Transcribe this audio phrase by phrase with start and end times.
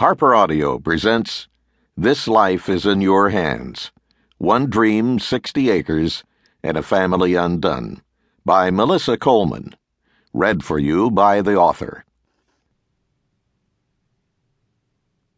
[0.00, 1.46] Harper Audio presents
[1.94, 3.92] This Life is in Your Hands
[4.38, 6.24] One Dream, 60 Acres,
[6.62, 8.00] and a Family Undone
[8.42, 9.76] by Melissa Coleman.
[10.32, 12.06] Read for you by the author.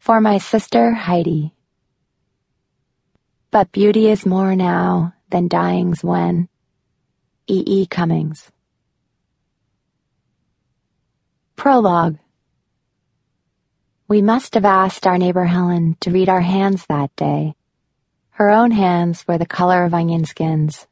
[0.00, 1.54] For my sister Heidi.
[3.52, 6.48] But beauty is more now than dying's when.
[7.46, 7.62] E.
[7.64, 7.86] E.
[7.86, 8.50] Cummings.
[11.54, 12.18] Prologue.
[14.10, 17.54] We must have asked our neighbor Helen to read our hands that day.
[18.30, 20.86] Her own hands were the color of onion skins,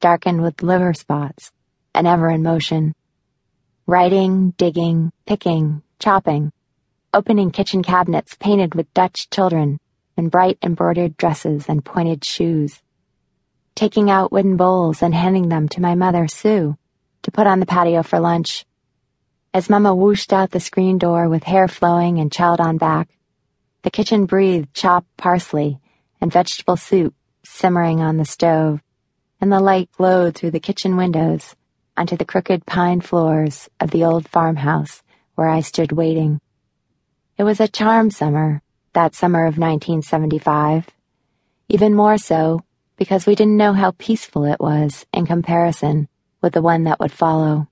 [0.00, 1.52] darkened with liver spots,
[1.94, 2.96] and ever in motion.
[3.86, 6.50] Writing, digging, picking, chopping,
[7.14, 9.78] opening kitchen cabinets painted with Dutch children
[10.16, 12.82] in bright embroidered dresses and pointed shoes.
[13.76, 16.76] Taking out wooden bowls and handing them to my mother, Sue,
[17.22, 18.66] to put on the patio for lunch.
[19.54, 23.08] As Mama whooshed out the screen door with hair flowing and child on back,
[23.82, 25.80] the kitchen breathed chopped parsley
[26.20, 28.82] and vegetable soup simmering on the stove,
[29.40, 31.56] and the light glowed through the kitchen windows
[31.96, 35.02] onto the crooked pine floors of the old farmhouse
[35.34, 36.40] where I stood waiting.
[37.38, 38.60] It was a charm summer,
[38.92, 40.88] that summer of 1975.
[41.70, 42.60] Even more so
[42.98, 46.06] because we didn't know how peaceful it was in comparison
[46.42, 47.66] with the one that would follow.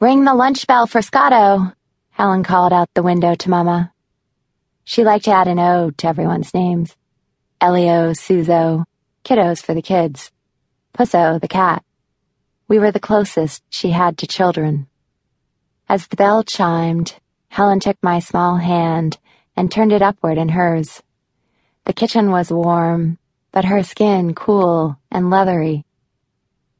[0.00, 1.72] Ring the lunch bell for Scotto,
[2.10, 3.92] Helen called out the window to Mama.
[4.82, 6.96] She liked to add an O to everyone's names.
[7.60, 8.84] Elio, Suzo,
[9.24, 10.32] kiddos for the kids,
[10.92, 11.84] Pusso, the cat.
[12.66, 14.88] We were the closest she had to children.
[15.88, 17.14] As the bell chimed,
[17.48, 19.18] Helen took my small hand
[19.56, 21.04] and turned it upward in hers.
[21.84, 23.18] The kitchen was warm,
[23.52, 25.84] but her skin cool and leathery.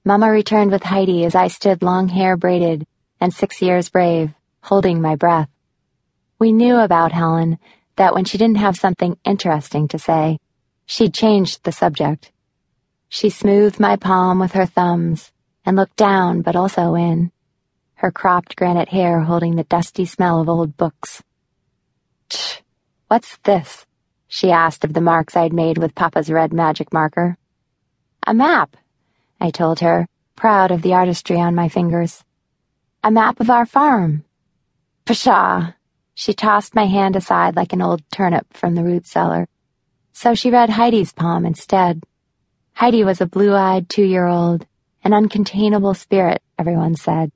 [0.05, 2.85] Mama returned with Heidi as I stood long hair braided
[3.25, 5.49] and six years brave, holding my breath.
[6.39, 7.59] We knew about Helen
[7.97, 10.37] that when she didn't have something interesting to say,
[10.85, 12.31] she changed the subject.
[13.09, 15.33] She smoothed my palm with her thumbs
[15.65, 17.33] and looked down but also in,
[17.95, 21.23] her cropped granite hair holding the dusty smell of old books.
[22.29, 22.63] Tch,
[23.09, 23.87] what's this?
[24.29, 27.39] she asked of the marks I'd made with Papa's red magic marker.
[28.27, 28.77] A map,
[29.41, 30.07] I told her,
[30.37, 32.23] proud of the artistry on my fingers.
[33.07, 34.25] A map of our farm.
[35.05, 35.75] Pshaw!
[36.15, 39.47] She tossed my hand aside like an old turnip from the root cellar.
[40.15, 42.03] So she read Heidi's palm instead.
[42.73, 44.67] Heidi was a blue-eyed two-year-old,
[45.05, 47.31] an uncontainable spirit, everyone said.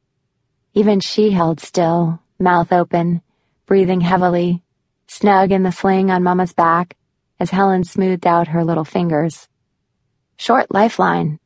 [0.72, 3.20] Even she held still, mouth open,
[3.66, 4.62] breathing heavily,
[5.06, 6.96] snug in the sling on Mama's back,
[7.38, 9.50] as Helen smoothed out her little fingers.
[10.38, 11.38] Short lifeline,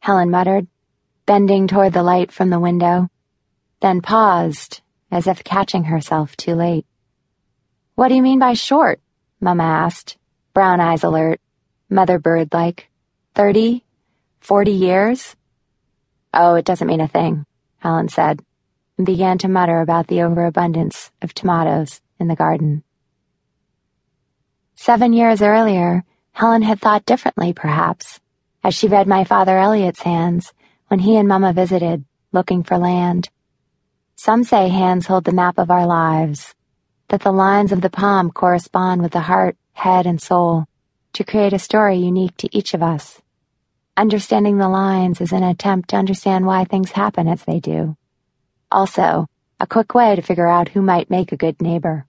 [0.00, 0.66] Helen muttered,
[1.26, 3.10] bending toward the light from the window
[3.80, 6.86] then paused, as if catching herself too late.
[7.94, 9.00] What do you mean by short?
[9.40, 10.16] Mama asked,
[10.54, 11.40] brown eyes alert,
[11.88, 12.88] mother bird like.
[13.34, 13.84] Thirty?
[14.40, 15.36] Forty years?
[16.32, 17.46] Oh, it doesn't mean a thing,
[17.78, 18.42] Helen said,
[18.96, 22.82] and began to mutter about the overabundance of tomatoes in the garden.
[24.74, 28.20] Seven years earlier, Helen had thought differently, perhaps,
[28.62, 30.52] as she read my father Eliot's hands
[30.88, 33.30] when he and Mama visited, looking for land.
[34.18, 36.54] Some say hands hold the map of our lives,
[37.08, 40.66] that the lines of the palm correspond with the heart, head, and soul
[41.12, 43.20] to create a story unique to each of us.
[43.94, 47.94] Understanding the lines is an attempt to understand why things happen as they do.
[48.72, 49.26] Also,
[49.60, 52.06] a quick way to figure out who might make a good neighbor.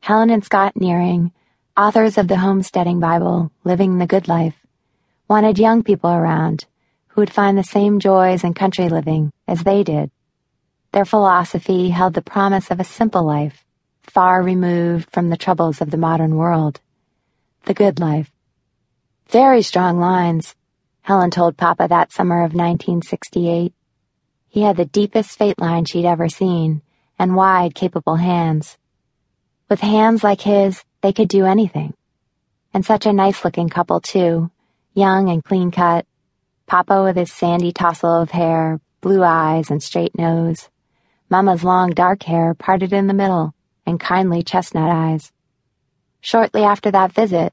[0.00, 1.32] Helen and Scott Nearing,
[1.76, 4.56] authors of the Homesteading Bible, Living the Good Life,
[5.28, 6.64] wanted young people around
[7.08, 10.12] who would find the same joys in country living as they did.
[10.92, 13.64] Their philosophy held the promise of a simple life,
[14.02, 16.80] far removed from the troubles of the modern world.
[17.66, 18.30] The good life.
[19.28, 20.54] Very strong lines,
[21.02, 23.74] Helen told Papa that summer of 1968.
[24.48, 26.80] He had the deepest fate line she'd ever seen,
[27.18, 28.78] and wide, capable hands.
[29.68, 31.92] With hands like his, they could do anything.
[32.72, 34.50] And such a nice looking couple, too,
[34.94, 36.06] young and clean cut.
[36.66, 40.70] Papa with his sandy tousle of hair, blue eyes, and straight nose.
[41.30, 43.54] Mama's long dark hair parted in the middle
[43.84, 45.30] and kindly chestnut eyes.
[46.20, 47.52] Shortly after that visit,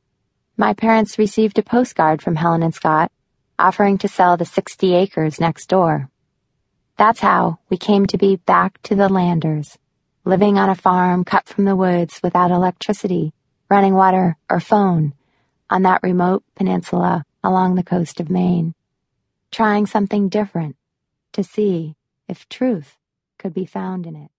[0.56, 3.12] my parents received a postcard from Helen and Scott
[3.60, 6.10] offering to sell the 60 acres next door.
[6.98, 9.77] That's how we came to be back to the Landers,
[10.24, 13.33] living on a farm cut from the woods without electricity,
[13.69, 15.13] running water, or phone
[15.69, 18.74] on that remote peninsula along the coast of Maine,
[19.51, 20.77] trying something different
[21.33, 21.95] to see
[22.30, 22.95] if truth
[23.45, 24.31] could be found in it.